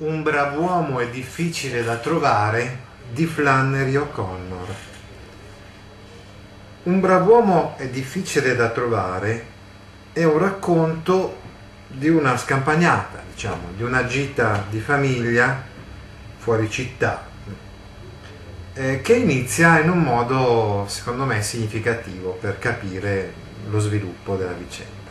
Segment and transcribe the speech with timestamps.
[0.00, 2.78] Un brav'uomo è difficile da trovare
[3.12, 4.74] di Flannery O'Connor.
[6.84, 9.44] Un brav'uomo è difficile da trovare
[10.14, 11.36] è un racconto
[11.86, 15.64] di una scampagnata, diciamo, di una gita di famiglia
[16.38, 17.26] fuori città,
[18.72, 23.34] eh, che inizia in un modo, secondo me, significativo per capire
[23.68, 25.10] lo sviluppo della vicenda.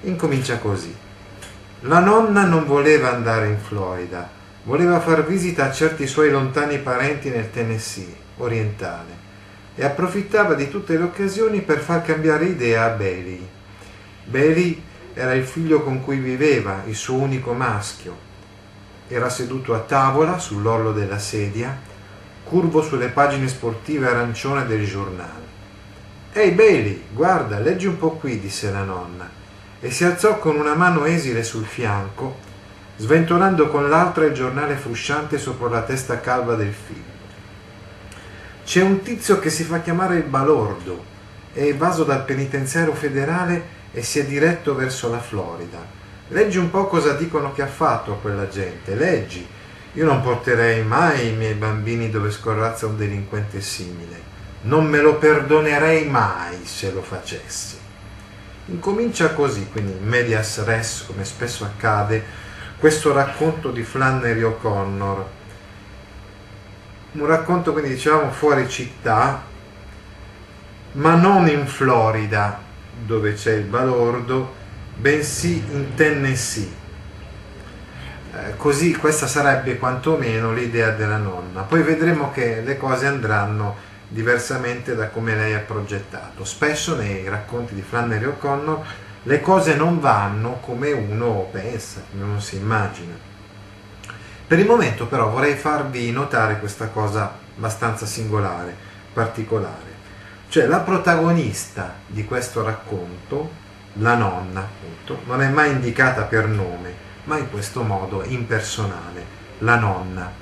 [0.00, 1.08] Incomincia così.
[1.84, 4.28] La nonna non voleva andare in Florida,
[4.64, 9.16] voleva far visita a certi suoi lontani parenti nel Tennessee orientale
[9.74, 13.48] e approfittava di tutte le occasioni per far cambiare idea a Bailey.
[14.24, 14.82] Bailey
[15.14, 18.14] era il figlio con cui viveva, il suo unico maschio.
[19.08, 21.74] Era seduto a tavola sull'orlo della sedia,
[22.44, 25.48] curvo sulle pagine sportive arancione del giornale.
[26.34, 29.39] Ehi Bailey, guarda, leggi un po' qui, disse la nonna
[29.80, 32.36] e si alzò con una mano esile sul fianco,
[32.98, 37.18] sventolando con l'altra il giornale frusciante sopra la testa calva del figlio.
[38.64, 41.02] C'è un tizio che si fa chiamare il balordo,
[41.52, 45.98] è evaso dal penitenziario federale e si è diretto verso la Florida.
[46.28, 49.44] Leggi un po' cosa dicono che ha fatto a quella gente, leggi.
[49.94, 54.28] Io non porterei mai i miei bambini dove scorrazza un delinquente simile.
[54.62, 57.78] Non me lo perdonerei mai se lo facessi.
[58.70, 62.24] Incomincia così, quindi in medias res, come spesso accade,
[62.78, 65.26] questo racconto di Flannery O'Connor.
[67.12, 69.42] Un racconto, quindi dicevamo, fuori città,
[70.92, 72.60] ma non in Florida,
[73.04, 74.54] dove c'è il balordo,
[74.94, 76.78] bensì in Tennessee.
[78.32, 81.62] Eh, così questa sarebbe quantomeno l'idea della nonna.
[81.62, 86.44] Poi vedremo che le cose andranno diversamente da come lei ha progettato.
[86.44, 88.84] Spesso nei racconti di Flannery O'Connor
[89.22, 93.14] le cose non vanno come uno pensa, come uno si immagina.
[94.46, 98.74] Per il momento però vorrei farvi notare questa cosa abbastanza singolare,
[99.12, 99.88] particolare.
[100.48, 103.48] Cioè la protagonista di questo racconto,
[103.94, 106.92] la nonna appunto, non è mai indicata per nome,
[107.24, 109.24] ma in questo modo impersonale,
[109.58, 110.32] la nonna.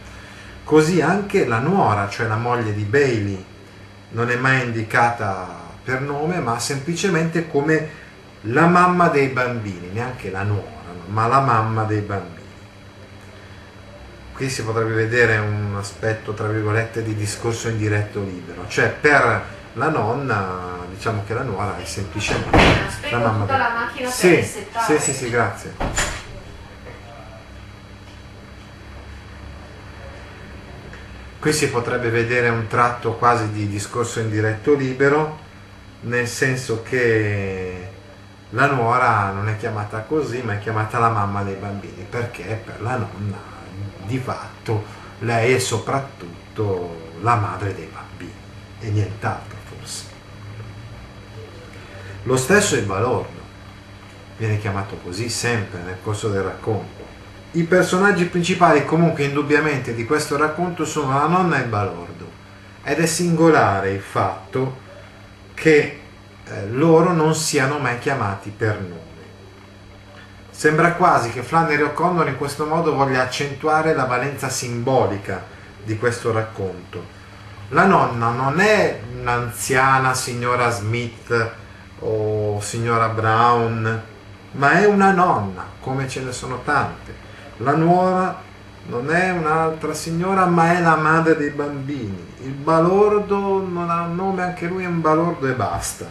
[0.65, 3.45] Così anche la nuora, cioè la moglie di Bailey,
[4.11, 5.47] non è mai indicata
[5.83, 7.89] per nome, ma semplicemente come
[8.43, 10.69] la mamma dei bambini, neanche la nuora,
[11.07, 12.37] ma la mamma dei bambini.
[14.35, 19.43] Qui si potrebbe vedere un aspetto, tra virgolette, di discorso in diretto libero, cioè per
[19.73, 22.59] la nonna, diciamo che la nuora è semplicemente
[23.11, 23.45] la mamma.
[23.45, 26.08] Tutta la macchina sì, per sì, sì, sì, grazie.
[31.41, 35.39] Qui si potrebbe vedere un tratto quasi di discorso in diretto libero,
[36.01, 37.89] nel senso che
[38.51, 42.83] la nuora non è chiamata così, ma è chiamata la mamma dei bambini, perché per
[42.83, 43.37] la nonna
[44.05, 44.85] di fatto
[45.21, 48.33] lei è soprattutto la madre dei bambini
[48.81, 50.05] e nient'altro forse.
[52.25, 53.41] Lo stesso è il balordo,
[54.39, 57.07] viene chiamato così sempre nel corso del racconto.
[57.53, 62.31] I personaggi principali comunque indubbiamente di questo racconto sono la nonna e il balordo
[62.83, 64.77] ed è singolare il fatto
[65.55, 66.01] che
[66.45, 69.07] eh, loro non siano mai chiamati per nome.
[70.51, 75.43] Sembra quasi che Flannery O'Connor in questo modo voglia accentuare la valenza simbolica
[75.83, 77.03] di questo racconto.
[77.69, 81.51] La nonna non è un'anziana signora Smith
[82.01, 84.03] o signora Brown,
[84.53, 87.28] ma è una nonna, come ce ne sono tante
[87.59, 88.43] la nuora
[88.87, 92.27] non è un'altra signora, ma è la madre dei bambini.
[92.43, 96.07] Il balordo non ha un nome, anche lui è un balordo e basta.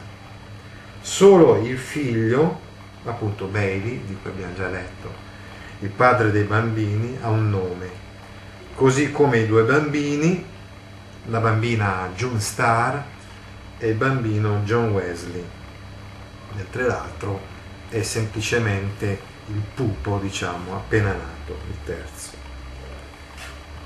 [1.02, 2.60] Solo il figlio,
[3.06, 5.26] appunto Bailey, di cui abbiamo già letto,
[5.80, 7.90] il padre dei bambini, ha un nome.
[8.76, 10.46] Così come i due bambini,
[11.26, 13.00] la bambina June Starr
[13.80, 15.44] e il bambino John Wesley,
[16.56, 17.40] mentre l'altro
[17.90, 22.46] è semplicemente il pupo, diciamo, appena nato, il terzo.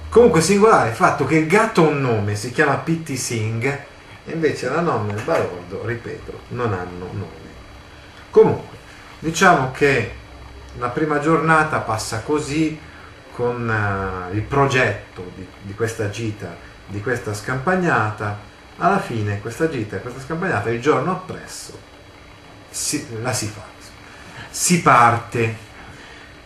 [0.09, 3.65] Comunque singolare il fatto che il gatto ha un nome, si chiama Pitty Singh,
[4.25, 7.49] e invece la nonna e il balordo, ripeto, non hanno nome.
[8.29, 8.77] Comunque,
[9.19, 10.15] diciamo che
[10.77, 12.79] la prima giornata passa così
[13.33, 16.55] con uh, il progetto di, di, questa gita,
[16.85, 18.49] di questa scampagnata.
[18.77, 21.77] Alla fine questa gita e questa scampagnata, il giorno appresso,
[22.69, 23.70] si, la si fa.
[24.51, 25.57] Si parte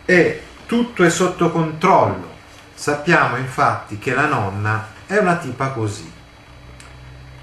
[0.06, 2.34] e tutto è sotto controllo
[2.78, 6.12] Sappiamo infatti che la nonna è una tipa così.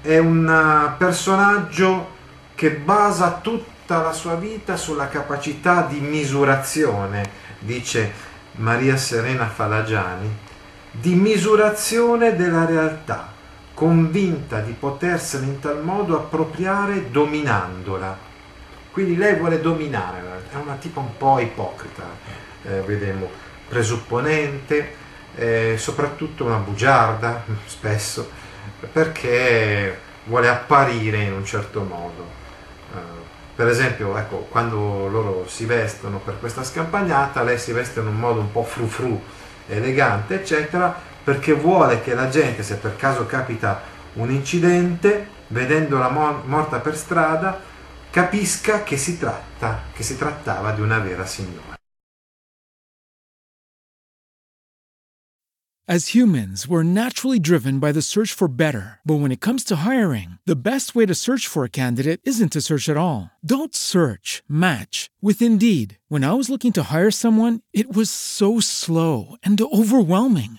[0.00, 2.12] È un eh, personaggio
[2.54, 7.28] che basa tutta la sua vita sulla capacità di misurazione,
[7.58, 8.12] dice
[8.52, 10.32] Maria Serena Falagiani,
[10.92, 13.32] di misurazione della realtà,
[13.74, 18.16] convinta di potersela in tal modo appropriare dominandola.
[18.94, 22.04] Quindi lei vuole dominare, è una tipa un po' ipocrita,
[22.62, 23.28] eh, vedremo,
[23.66, 24.94] presupponente,
[25.34, 28.30] eh, soprattutto una bugiarda, spesso,
[28.92, 32.24] perché vuole apparire in un certo modo.
[32.92, 32.98] Uh,
[33.56, 38.16] per esempio, ecco, quando loro si vestono per questa scampagnata, lei si veste in un
[38.16, 39.20] modo un po' frufru,
[39.66, 43.82] elegante, eccetera, perché vuole che la gente, se per caso capita
[44.12, 46.08] un incidente, vedendola
[46.44, 47.72] morta per strada,
[48.14, 51.74] capisca che si tratta, che si trattava di una vera signora.
[55.86, 59.00] As humans, we're naturally driven by the search for better.
[59.04, 62.52] But when it comes to hiring, the best way to search for a candidate isn't
[62.52, 63.30] to search at all.
[63.44, 65.98] Don't search, match with Indeed.
[66.08, 70.58] When I was looking to hire someone, it was so slow and overwhelming.